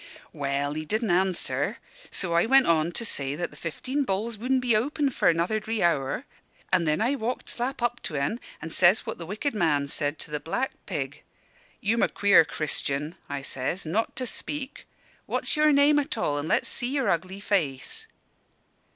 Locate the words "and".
6.73-6.87, 8.63-8.73, 16.39-16.47